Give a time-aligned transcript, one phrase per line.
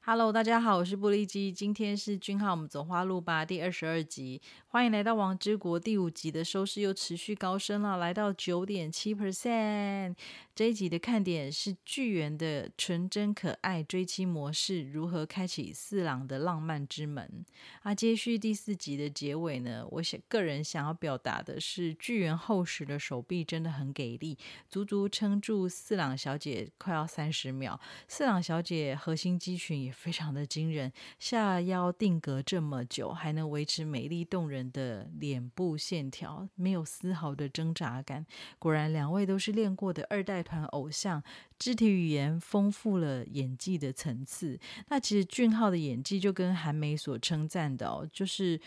[0.00, 10.14] Hello，大家好，我是布利基，今天是君浩，我们走花路吧第二十二集，欢迎来到王之国第五集的收视又持续高升了，来到九点七 percent。
[10.54, 17.44] 这一集的看点是巨源的纯真可爱追妻模式如何开启四郎的浪漫之门。
[17.82, 24.38] 啊，接续第四集的结尾呢，我想个人想要表达的是，巨源厚实的手臂真的很给力，
[24.70, 27.78] 足足撑住四郎小姐快要三十秒。
[28.08, 38.24] 四郎小姐核心肌群也非常的惊人，下腰定格这么久，还能维持美丽动人的脸部线条，没有丝毫的挣扎感。
[38.58, 40.38] 果然，两位都是练过的二代。
[40.48, 41.22] 团偶像
[41.58, 44.58] 肢体语言丰富了演技的层次。
[44.88, 48.58] 那其实俊浩的演技就跟韩梅所称赞的哦，就是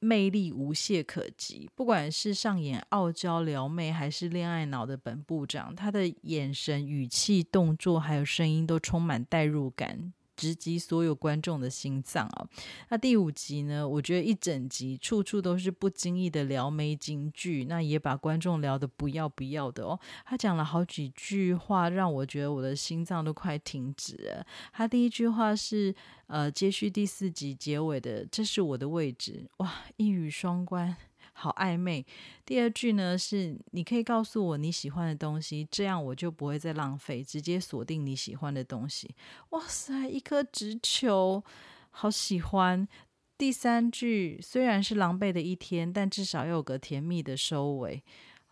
[0.00, 1.70] 魅力无懈可击。
[1.74, 10.12] 不管是上演傲娇撩妹，还是恋爱脑的本部长，他的眼神、语气、动作还有声音都充满代入感。
[10.36, 12.46] 直击所有观众的心脏啊！
[12.88, 13.86] 那第五集呢？
[13.88, 19.98] 我觉得一整集处处都是不经意的撩妹金句，那也把观众聊得不要不要的哦。
[20.24, 24.46] 他讲了好几句话，让我觉得我的心脏都快停止了。
[24.72, 25.94] 他第一句话是
[26.26, 30.96] 呃，接续第四集结尾的，这是我的位置，哇，一语双关。
[31.34, 32.06] 好暧昧。
[32.46, 39.14] 第二句呢是，你可以告诉我你喜欢的东西，这样我就不会再浪费，直接锁定你喜欢的东西。
[39.50, 41.44] 哇塞，一颗直球，
[41.90, 42.88] 好喜欢。
[43.36, 48.02] 第三句虽然是狼狈的一天，但至少要有个甜蜜的收尾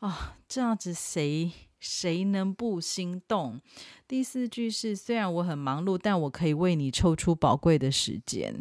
[0.01, 1.53] 啊，这样子谁？
[1.83, 3.61] 谁能不心动？
[4.07, 8.55] 第四句是：虽然我很忙碌，但我可以为你抽出宝贵的时间。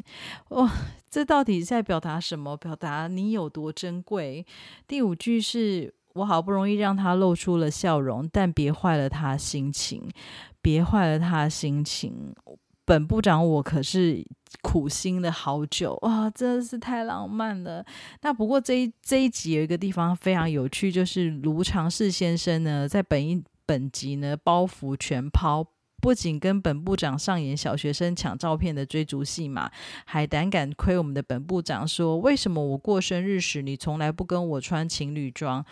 [0.49, 0.71] 哇，
[1.07, 2.57] 这到底在表达什么？
[2.57, 4.43] 表达你有多珍贵？
[4.87, 10.09] 第五句是：我好不容易让他露出了笑容，但别坏了他心情，
[10.59, 12.33] 别坏了他心情。
[12.83, 14.25] 本部长，我可是
[14.61, 17.85] 苦心了好久哇，真的是太浪漫了。
[18.21, 25.65] 那不过这一这一集有一个地方非常有趣，就是卢长世先生呢，在本一本集呢包袱全抛，
[26.01, 29.71] 不仅跟本部长上演小学生抢照片的追逐戏码，
[30.05, 35.65] 还胆敢亏我们的本部长说，为什么我过生日时你从来不跟我穿情侣装？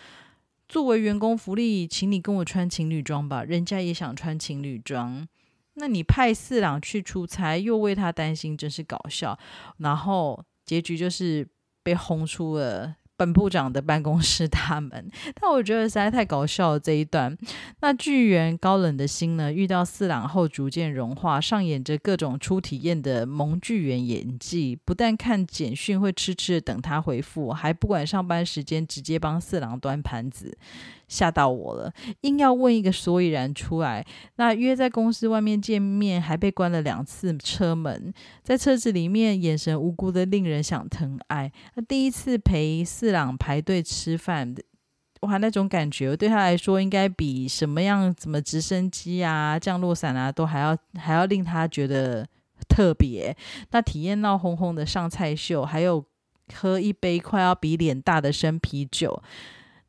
[0.68, 5.26] 作为员工福利，请你跟我穿情侣装吧，人家也想穿情侣装。
[5.74, 9.38] 那你派四郎去出差，又为他担心，真是搞笑。
[9.78, 11.48] 然后结局就是
[11.82, 12.96] 被轰出了。
[13.16, 17.36] 本部长的办公室大门，但我觉得实在太搞笑了这一段。
[17.82, 24.74] 那巨源高冷的心呢，遇到四郎后逐渐融化，上演着各种初体验的萌巨源演技。
[24.74, 30.56] 不但看简讯会痴痴的等他回复，还不管上班时间直接帮四郎端盘子，
[31.10, 31.92] 吓到我了。
[32.22, 34.02] 硬要问一个所以然出来。
[34.36, 38.10] 那约在公司外面见面，还被关了两次车门，
[38.42, 41.52] 在车子里面眼神无辜的令人想疼爱。
[41.74, 43.10] 那第一次陪四。
[43.10, 44.54] 朗排队吃饭，
[45.22, 52.24] 哇，那种感觉对他来说，应该比什么样、怎么直升机啊、降落伞啊，都还要还要令他觉得
[52.68, 53.36] 特别。
[53.72, 56.04] 那体验闹哄哄的上菜秀，还有
[56.54, 59.20] 喝一杯快要比脸大的生啤酒。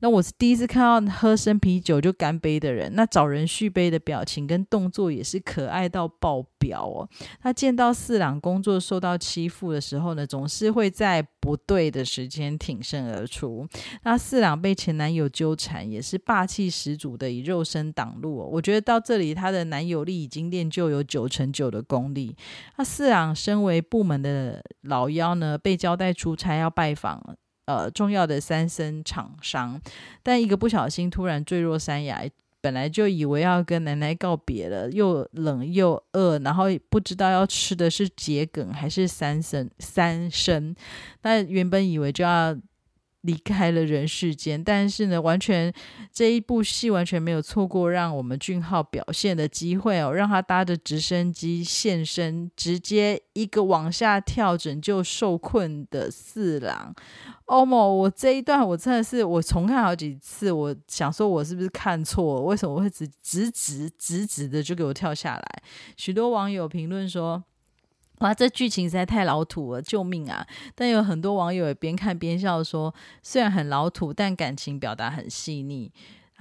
[0.02, 7.08] 那我是第一次看到喝生啤酒就干杯的人，那找人续杯的表情跟动作也是可爱到爆表哦。
[7.40, 13.68] 他见到四郎工作受到欺负的时候呢，总是会在不对的时间挺身而出。
[14.04, 18.42] 那四郎被前男友纠缠，也是霸气十足的以肉身挡路。
[18.42, 22.36] 哦我觉得到这里，他的男友力已经练就有九成九的功力。
[22.78, 27.38] 那四郎身为部门的老幺呢，被交代出差要拜访。
[27.78, 29.80] 呃，重要的三生厂商，
[30.24, 32.30] 但一个不小心突然坠落山崖，
[32.62, 40.76] 本来就以为要跟奶奶告别了，又冷又饿，然后不知道要吃的是桔梗还是三生三生，
[41.24, 42.58] 那原本以为就要。
[43.22, 45.72] 离开了人世间，但是呢，完全
[46.12, 56.96] 这一部戏完全没有错过让我们俊浩表现的机会哦，让他搭着直升机现身，直接一个往下跳拯救受困的四郎。
[57.46, 62.42] 欧某，我这一段我真的是我重看好几次，我想说我是不是看错了？
[62.42, 65.64] 为什么我会直直直直直的就给我跳下来？
[65.96, 67.44] 许多网友评论说。
[68.22, 70.46] 哇，这剧情实在太老土了，救命啊！
[70.74, 75.92] 但有很多网友也边看边笑说，虽然很老土，但感情表达很细腻。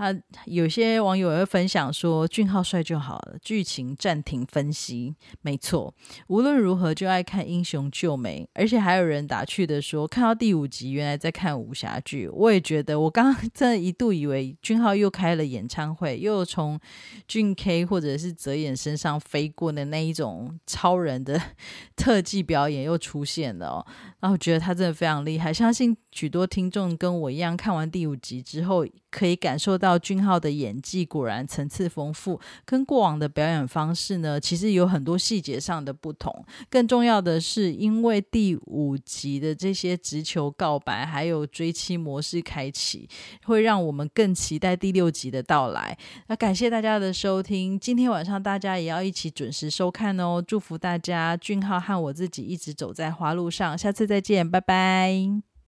[0.00, 3.36] 他有些网友会分享说，俊浩帅就好了。
[3.42, 5.94] 剧情暂停分析，没错，
[6.28, 12.26] 无论如何就爱看英雄救美，而且还有人打趣的说，看到第五集原来在看武侠剧。
[12.32, 16.80] 我也觉得，我刚刚 真的一度以为俊浩又开了演唱会，又从
[17.28, 21.38] 俊 K 或者是泽演身上飞过的那一种超人的
[21.94, 23.86] 特技表演又出现了哦。
[24.20, 36.44] 然后觉得他真的非常厉害，相信许多听众跟我一样，看完第五集之后，可以感受到俊浩的演技果然层次丰富，跟过往的表演方式呢，其实有很多细节上的不同。
[36.68, 43.08] 更重要的是，因为第五集的这些直球告白，还有追妻模式开启，
[43.44, 45.96] 会让我们更期待第六集的到来。
[46.26, 50.44] 那感谢大家的收听，今天晚上大家也要一起准时收看哦！
[50.46, 54.10] 祝福大家，俊浩和我自己一直走在花路上，下次。
[54.10, 55.49] 再见，拜拜。